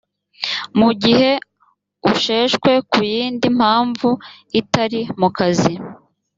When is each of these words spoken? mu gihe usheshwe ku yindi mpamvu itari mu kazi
mu 0.79 0.89
gihe 1.01 1.31
usheshwe 2.11 2.71
ku 2.91 2.99
yindi 3.13 3.47
mpamvu 3.57 4.09
itari 4.59 5.01
mu 5.19 5.29
kazi 5.37 5.73